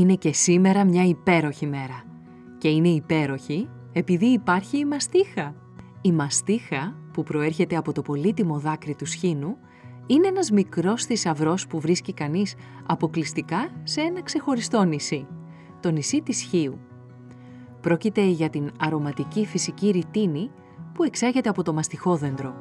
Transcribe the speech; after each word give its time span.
Είναι 0.00 0.14
και 0.14 0.32
σήμερα 0.32 0.84
μια 0.84 1.04
υπέροχη 1.04 1.66
μέρα. 1.66 2.02
Και 2.58 2.68
είναι 2.68 2.88
υπέροχη 2.88 3.68
επειδή 3.92 4.26
υπάρχει 4.26 4.78
η 4.78 4.84
μαστίχα. 4.84 5.54
Η 6.00 6.12
μαστίχα 6.12 6.96
που 7.12 7.22
προέρχεται 7.22 7.76
από 7.76 7.92
το 7.92 8.02
πολύτιμο 8.02 8.58
δάκρυ 8.58 8.94
του 8.94 9.06
σχήνου 9.06 9.56
είναι 10.06 10.26
ένας 10.26 10.50
μικρός 10.50 11.04
θησαυρός 11.04 11.66
που 11.66 11.80
βρίσκει 11.80 12.12
κανείς 12.12 12.54
αποκλειστικά 12.86 13.70
σε 13.82 14.00
ένα 14.00 14.22
ξεχωριστό 14.22 14.84
νησί, 14.84 15.26
το 15.80 15.90
νησί 15.90 16.22
της 16.22 16.40
Χίου. 16.40 16.78
Πρόκειται 17.80 18.22
για 18.22 18.50
την 18.50 18.70
αρωματική 18.78 19.46
φυσική 19.46 19.90
ρητίνη 19.90 20.50
που 20.94 21.04
εξάγεται 21.04 21.48
από 21.48 21.62
το 21.62 21.72
μαστιχόδεντρο. 21.72 22.54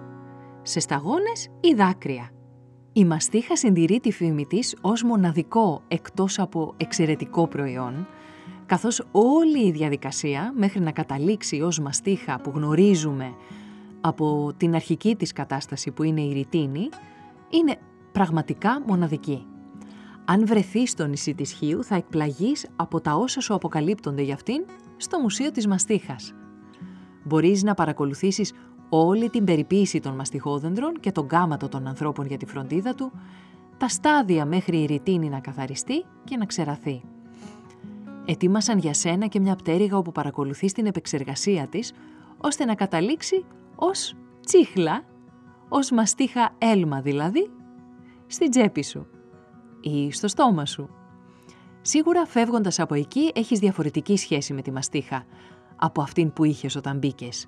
Σε 0.61 0.79
σταγόνες 0.79 1.49
ή 1.59 1.73
δάκρυα. 1.73 2.31
Η 2.99 3.05
μαστίχα 3.05 3.55
συντηρεί 3.55 3.99
τη 3.99 4.11
φήμη 4.11 4.45
της 4.45 4.75
ως 4.81 5.03
μοναδικό 5.03 5.81
εκτός 5.87 6.39
από 6.39 6.73
εξαιρετικό 6.77 7.47
προϊόν, 7.47 8.07
καθώς 8.65 9.03
όλη 9.11 9.67
η 9.67 9.71
διαδικασία 9.71 10.53
μέχρι 10.57 10.79
να 10.79 10.91
καταλήξει 10.91 11.61
ως 11.61 11.79
μαστίχα 11.79 12.39
που 12.39 12.51
γνωρίζουμε 12.55 13.33
από 14.01 14.53
την 14.57 14.75
αρχική 14.75 15.15
της 15.15 15.33
κατάσταση 15.33 15.91
που 15.91 16.03
είναι 16.03 16.21
η 16.21 16.33
ρητίνη, 16.33 16.89
είναι 17.49 17.75
πραγματικά 18.11 18.81
μοναδική. 18.87 19.45
Αν 20.25 20.45
βρεθεί 20.45 20.87
στο 20.87 21.05
νησί 21.05 21.33
της 21.33 21.51
Χίου 21.51 21.83
θα 21.83 21.95
εκπλαγείς 21.95 22.67
από 22.75 23.01
τα 23.01 23.13
όσα 23.15 23.41
σου 23.41 23.53
αποκαλύπτονται 23.53 24.21
για 24.21 24.33
αυτήν 24.33 24.65
στο 24.97 25.19
Μουσείο 25.19 25.51
της 25.51 25.67
Μαστίχας. 25.67 26.33
Μπορείς 27.23 27.63
να 27.63 27.73
παρακολουθήσεις 27.73 28.53
όλη 28.89 29.29
την 29.29 29.43
περιποίηση 29.43 29.99
των 29.99 30.15
μαστιχόδεντρων 30.15 30.99
και 30.99 31.11
τον 31.11 31.27
κάματο 31.27 31.67
των 31.67 31.87
ανθρώπων 31.87 32.25
για 32.25 32.37
τη 32.37 32.45
φροντίδα 32.45 32.95
του, 32.95 33.11
τα 33.77 33.87
στάδια 33.87 34.45
μέχρι 34.45 34.81
η 34.81 34.85
ρητίνη 34.85 35.29
να 35.29 35.39
καθαριστεί 35.39 36.05
και 36.23 36.37
να 36.37 36.45
ξεραθεί. 36.45 37.01
Ετοίμασαν 38.25 38.77
για 38.77 38.93
σένα 38.93 39.27
και 39.27 39.39
μια 39.39 39.55
πτέρυγα 39.55 39.97
όπου 39.97 40.11
παρακολουθείς 40.11 40.73
την 40.73 40.85
επεξεργασία 40.85 41.67
της, 41.67 41.93
ώστε 42.37 42.65
να 42.65 42.75
καταλήξει 42.75 43.45
ως 43.75 44.15
τσίχλα, 44.45 45.03
ως 45.69 45.91
μαστίχα 45.91 46.55
έλμα 46.57 47.01
δηλαδή, 47.01 47.49
στην 48.27 48.49
τσέπη 48.49 48.83
σου 48.83 49.07
ή 49.81 50.11
στο 50.11 50.27
στόμα 50.27 50.65
σου. 50.65 50.89
Σίγουρα 51.81 52.25
φεύγοντας 52.25 52.79
από 52.79 52.93
εκεί 52.93 53.31
έχεις 53.33 53.59
διαφορετική 53.59 54.17
σχέση 54.17 54.53
με 54.53 54.61
τη 54.61 54.71
μαστίχα 54.71 55.25
από 55.75 56.01
αυτήν 56.01 56.33
που 56.33 56.43
είχες 56.43 56.75
όταν 56.75 56.97
μπήκες. 56.97 57.47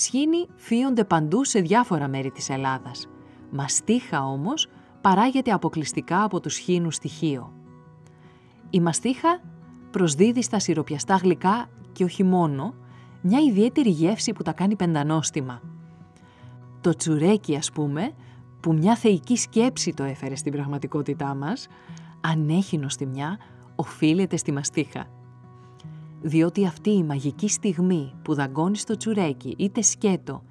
Σχήνοι 0.00 0.46
φύονται 0.56 1.04
παντού 1.04 1.44
σε 1.44 1.60
διάφορα 1.60 2.08
μέρη 2.08 2.30
της 2.30 2.48
Ελλάδας. 2.48 3.08
Μαστίχα 3.50 4.26
όμως 4.26 4.68
παράγεται 5.00 5.50
αποκλειστικά 5.50 6.24
από 6.24 6.40
τους 6.40 6.56
χήνους 6.56 6.94
στοιχείο. 6.94 7.52
Η 8.70 8.80
μαστίχα 8.80 9.40
προσδίδει 9.90 10.42
στα 10.42 10.58
σιροπιαστά 10.58 11.16
γλυκά 11.16 11.68
και 11.92 12.04
όχι 12.04 12.22
μόνο, 12.22 12.74
μια 13.20 13.40
ιδιαίτερη 13.40 13.90
γεύση 13.90 14.32
που 14.32 14.42
τα 14.42 14.52
κάνει 14.52 14.76
πεντανόστιμα. 14.76 15.60
Το 16.80 16.94
τσουρέκι, 16.94 17.56
ας 17.56 17.72
πούμε, 17.72 18.12
που 18.60 18.72
μια 18.72 18.96
θεϊκή 18.96 19.36
σκέψη 19.36 19.94
το 19.94 20.04
έφερε 20.04 20.34
στην 20.34 20.52
πραγματικότητά 20.52 21.34
μας, 21.34 21.66
αν 22.20 22.48
έχει 22.48 22.78
νοστιμιά, 22.78 23.38
οφείλεται 23.74 24.36
στη 24.36 24.52
μαστίχα 24.52 25.06
διότι 26.20 26.66
αυτή 26.66 26.90
η 26.90 27.02
μαγική 27.02 27.48
στιγμή 27.48 28.12
που 28.22 28.34
δαγκώνεις 28.34 28.84
το 28.84 28.96
τσουρέκι 28.96 29.54
είτε 29.58 29.82
σκέτο, 29.82 30.42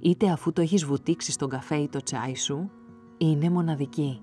είτε 0.00 0.30
αφού 0.30 0.52
το 0.52 0.60
έχεις 0.60 0.84
βουτήξει 0.84 1.32
στον 1.32 1.48
καφέ 1.48 1.76
ή 1.76 1.88
το 1.88 2.02
τσάι 2.02 2.34
σου, 2.34 2.70
είναι 3.18 3.50
μοναδική. 3.50 4.20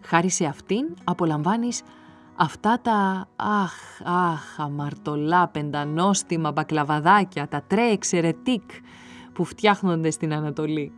Χάρη 0.00 0.30
σε 0.30 0.44
αυτήν 0.44 0.94
απολαμβάνεις 1.04 1.82
αυτά 2.36 2.80
τα 2.82 3.28
αχ, 3.36 4.00
αχ, 4.04 4.60
αμαρτωλά, 4.60 5.48
πεντανόστιμα 5.48 6.52
μπακλαβαδάκια, 6.52 7.48
τα 7.48 7.62
τρέ 7.66 7.90
εξαιρετικ 7.90 8.62
που 9.32 9.44
φτιάχνονται 9.44 10.10
στην 10.10 10.32
Ανατολή, 10.32 10.92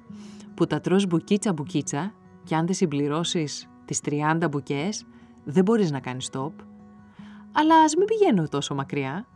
που 0.55 0.67
τα 0.67 0.81
τρως 0.81 1.07
μπουκίτσα 1.07 1.53
μπουκίτσα 1.53 2.13
και 2.45 2.55
αν 2.55 2.67
δεν 2.67 2.75
συμπληρώσεις 2.75 3.69
τις 3.85 4.01
30 4.05 4.49
μπουκές, 4.51 5.05
δεν 5.45 5.65
μπορείς 5.65 5.91
να 5.91 6.01
κάνεις 6.01 6.29
stop 6.33 6.53
αλλά 7.55 7.77
ας 7.77 7.97
μην 7.97 8.07
πηγαίνω 8.07 8.49
τόσο 8.49 8.75
μακριά. 8.75 9.27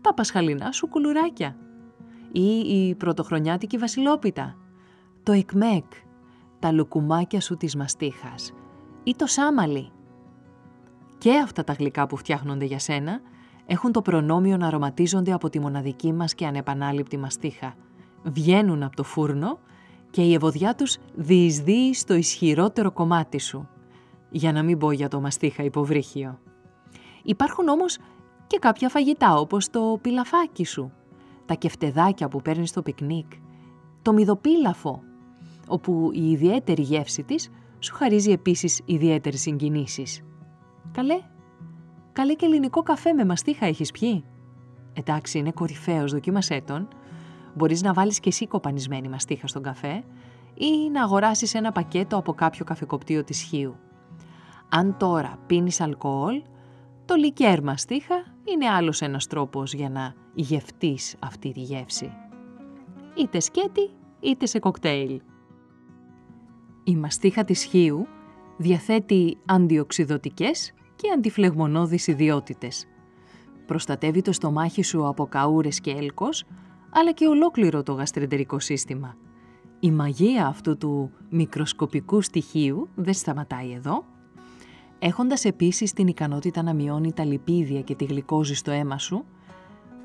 Τα 0.00 0.14
πασχαλινά 0.14 0.72
σου 0.72 0.88
κουλουράκια. 0.88 1.56
Ή 2.32 2.58
η 2.58 2.94
πρωτοχρονιάτικη 2.94 3.78
βασιλόπιτα. 3.78 4.56
Το 5.22 5.32
εκμέκ. 5.32 5.84
Τα 6.58 6.72
λουκουμάκια 6.72 7.40
σου 7.40 7.56
της 7.56 7.76
μαστίχας. 7.76 8.52
Ή 9.02 9.14
το 9.16 9.26
σάμαλι. 9.26 9.90
Και 11.18 11.38
αυτά 11.38 11.64
τα 11.64 11.72
γλυκά 11.72 12.06
που 12.06 12.16
φτιάχνονται 12.16 12.64
για 12.64 12.78
σένα 12.78 13.20
έχουν 13.66 13.92
το 13.92 14.02
προνόμιο 14.02 14.56
να 14.56 14.66
αρωματίζονται 14.66 15.32
από 15.32 15.48
τη 15.48 15.60
μοναδική 15.60 16.12
μας 16.12 16.34
και 16.34 16.46
ανεπανάληπτη 16.46 17.18
μαστίχα. 17.18 17.74
Βγαίνουν 18.22 18.82
από 18.82 18.96
το 18.96 19.02
φούρνο 19.02 19.58
και 20.10 20.22
η 20.22 20.34
ευωδιά 20.34 20.74
τους 20.74 20.98
διεισδύει 21.14 21.94
στο 21.94 22.14
ισχυρότερο 22.14 22.92
κομμάτι 22.92 23.38
σου. 23.38 23.68
Για 24.30 24.52
να 24.52 24.62
μην 24.62 24.78
πω 24.78 24.90
για 24.92 25.08
το 25.08 25.20
μαστίχα 25.20 25.62
υποβρύχιο. 25.62 26.38
Υπάρχουν 27.26 27.68
όμως 27.68 27.98
και 28.46 28.58
κάποια 28.58 28.88
φαγητά 28.88 29.34
όπως 29.34 29.70
το 29.70 29.98
πιλαφάκι 30.00 30.64
σου, 30.64 30.92
τα 31.46 31.54
κεφτεδάκια 31.54 32.28
που 32.28 32.42
παίρνεις 32.42 32.68
στο 32.68 32.82
πικνίκ, 32.82 33.32
το 34.02 34.12
μυδοπίλαφο, 34.12 35.02
όπου 35.68 36.10
η 36.12 36.30
ιδιαίτερη 36.30 36.82
γεύση 36.82 37.22
της 37.22 37.50
σου 37.78 37.94
χαρίζει 37.94 38.30
επίσης 38.30 38.80
ιδιαίτερες 38.84 39.40
συγκινήσεις. 39.40 40.22
Καλέ, 40.92 41.20
καλέ 42.12 42.34
και 42.34 42.46
ελληνικό 42.46 42.82
καφέ 42.82 43.12
με 43.12 43.24
μαστίχα 43.24 43.66
έχεις 43.66 43.90
πιει; 43.90 44.24
Εντάξει, 44.92 45.38
είναι 45.38 45.52
κορυφαίος, 45.52 46.12
δοκίμασέ 46.12 46.60
τον. 46.66 46.88
Μπορείς 47.54 47.82
να 47.82 47.92
βάλεις 47.92 48.20
και 48.20 48.28
εσύ 48.28 48.46
κοπανισμένη 48.46 49.08
μαστίχα 49.08 49.46
στον 49.46 49.62
καφέ 49.62 50.04
ή 50.54 50.90
να 50.92 51.02
αγοράσεις 51.02 51.54
ένα 51.54 51.72
πακέτο 51.72 52.16
από 52.16 52.32
κάποιο 52.32 52.64
καφεκοπτίο 52.64 53.24
της 53.24 53.40
Χίου. 53.40 53.76
Αν 54.68 54.96
τώρα 54.96 55.38
πίνεις 55.46 55.80
αλκοόλ, 55.80 56.42
το 57.06 57.14
λικέρ 57.14 57.62
μαστίχα 57.62 58.14
είναι 58.44 58.68
άλλος 58.68 59.00
ένας 59.00 59.26
τρόπος 59.26 59.72
για 59.74 59.90
να 59.90 60.14
γευτείς 60.34 61.16
αυτή 61.18 61.52
τη 61.52 61.60
γεύση. 61.60 62.12
Είτε 63.18 63.40
σκέτη, 63.40 63.90
είτε 64.20 64.46
σε 64.46 64.58
κοκτέιλ. 64.58 65.20
Η 66.84 66.96
μαστίχα 66.96 67.44
της 67.44 67.64
χείου 67.64 68.06
διαθέτει 68.56 69.38
αντιοξυδοτικές 69.46 70.72
και 70.96 71.10
αντιφλεγμονώδεις 71.14 72.06
ιδιότητες. 72.06 72.86
Προστατεύει 73.66 74.22
το 74.22 74.32
στομάχι 74.32 74.82
σου 74.82 75.06
από 75.06 75.26
καούρες 75.26 75.80
και 75.80 75.90
έλκος, 75.90 76.44
αλλά 76.90 77.12
και 77.12 77.26
ολόκληρο 77.26 77.82
το 77.82 77.92
γαστρεντερικό 77.92 78.58
σύστημα. 78.58 79.16
Η 79.80 79.90
μαγεία 79.90 80.46
αυτού 80.46 80.76
του 80.76 81.10
μικροσκοπικού 81.30 82.20
στοιχείου 82.20 82.88
δεν 82.94 83.14
σταματάει 83.14 83.72
εδώ 83.72 84.04
έχοντας 84.98 85.44
επίσης 85.44 85.92
την 85.92 86.06
ικανότητα 86.06 86.62
να 86.62 86.74
μειώνει 86.74 87.12
τα 87.12 87.24
λιπίδια 87.24 87.80
και 87.80 87.94
τη 87.94 88.04
γλυκόζη 88.04 88.54
στο 88.54 88.70
αίμα 88.70 88.98
σου, 88.98 89.24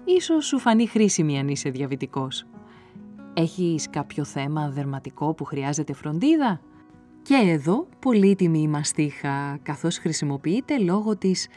ίσως 0.06 0.46
σου 0.46 0.60
φανεί 0.60 0.88
χρήσιμη 0.88 1.40
αν 1.40 1.48
είσαι 1.48 1.70
διαβητικός. 1.70 2.46
Έχεις 3.34 3.90
κάποιο 3.90 4.24
θέμα 4.24 4.70
δερματικό 4.70 5.34
που 5.34 5.44
χρειάζεται 5.44 5.94
φροντίδα; 5.94 6.62
Και 7.22 7.36
εδώ 7.44 7.88
πολύτιμη 8.00 8.62
η 8.62 8.68
μαστίχα, 8.68 9.58
καθώς 9.64 9.98
χρησιμοποιείται 9.98 10.80
λόγω 10.80 11.18
της 11.18 11.48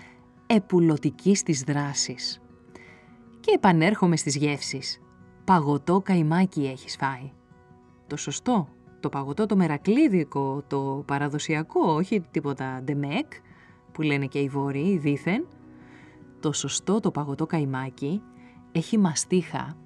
επουλωτικής 0.46 1.42
της 1.42 1.62
δράσης. 1.62 2.40
Και 3.40 3.52
επανέρχομαι 3.54 4.16
στις 4.16 4.36
γεύσεις. 4.36 5.00
Παγωτό 5.44 6.00
καϊμάκι 6.04 6.66
έχεις 6.66 6.96
φάει. 6.96 7.32
Το 8.06 8.16
σωστό, 8.16 8.69
το 9.05 9.11
παγωτό 9.11 9.47
το 9.47 9.56
μερακλίδικο, 9.56 10.62
το 10.67 11.03
παραδοσιακό, 11.06 11.81
όχι 11.81 12.21
τίποτα 12.31 12.81
ντεμεκ, 12.85 13.33
που 13.93 14.03
λένε 14.03 14.27
και 14.27 14.39
οι 14.39 14.49
βόρειοι, 14.49 14.99
δήθεν. 14.99 15.47
Το 16.41 16.53
σωστό 16.53 17.01
το 17.01 17.11
παγωτό 17.11 17.47
καϊμάκι 17.47 18.23
έχει 18.73 18.99
μαστίχα 18.99 19.77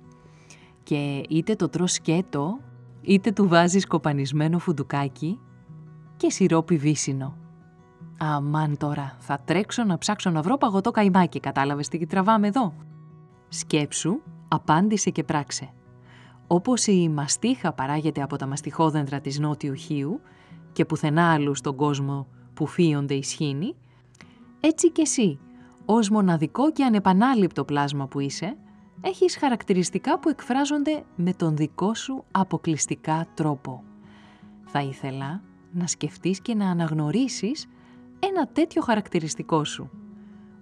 και 0.82 1.23
είτε 1.29 1.55
το 1.55 1.69
τρως 1.69 1.93
σκέτο, 1.93 2.59
είτε 3.00 3.32
του 3.32 3.49
βάζεις 3.49 3.87
κοπανισμένο 3.87 4.59
φουντουκάκι 4.59 5.38
και 6.17 6.31
σιρόπι 6.31 6.76
βύσινο. 6.76 7.37
Αμάν 8.19 8.76
τώρα, 8.76 9.17
θα 9.19 9.41
τρέξω 9.44 9.85
να 9.85 9.99
ψάξω 9.99 10.31
να 10.31 10.43
βρω 10.43 10.56
παγωτό 10.56 10.91
καϊμάκι, 10.91 11.41
κατάλαβες 11.41 11.88
τι 11.88 12.06
τραβάμε 12.06 12.47
εδώ; 12.47 12.75
Σκέψου, 13.49 14.20
απάντησε 14.49 15.11
και 15.11 15.25
πράξε. 15.25 15.73
Όπως 16.50 16.86
η 16.86 17.08
μαστίχα 17.08 17.72
παράγεται 17.72 18.22
από 18.22 18.36
τα 18.36 18.46
μαστιχόδεντρα 18.46 19.20
της 19.20 19.38
Νότιου 19.38 19.74
Χίου 19.74 20.20
και 20.72 20.84
πουθενά 20.84 21.32
άλλου 21.32 21.54
στον 21.54 21.76
κόσμο 21.76 22.26
που 22.54 22.66
φύονται 22.66 23.14
οι 23.14 23.22
σχήνοι, 23.22 23.74
έτσι 24.60 24.90
και 24.90 25.02
εσύ, 25.02 25.38
ως 25.84 26.10
μοναδικό 26.10 26.72
και 26.72 26.84
ανεπανάληπτο 26.84 27.64
πλάσμα 27.64 28.06
που 28.06 28.20
είσαι, 28.20 28.56
έχεις 29.00 29.36
χαρακτηριστικά 29.36 30.18
που 30.18 30.28
εκφράζονται 30.28 31.04
με 31.16 31.32
τον 31.32 31.56
δικό 31.56 31.94
σου 31.94 32.24
αποκλειστικά 32.30 33.26
τρόπο. 33.34 33.82
Θα 34.64 34.80
ήθελα 34.80 35.42
να 35.72 35.86
σκεφτείς 35.86 36.40
και 36.40 36.54
να 36.54 36.70
αναγνωρίσεις 36.70 37.66
ένα 38.18 38.46
τέτοιο 38.46 38.82
χαρακτηριστικό 38.82 39.64
σου, 39.64 39.90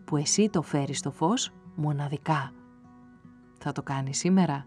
που 0.05 0.17
εσύ 0.17 0.49
το 0.49 0.63
φέρεις 0.63 0.99
στο 0.99 1.11
φως 1.11 1.53
μοναδικά. 1.75 2.53
Θα 3.59 3.73
το 3.73 3.83
κάνεις 3.83 4.19
σήμερα, 4.19 4.67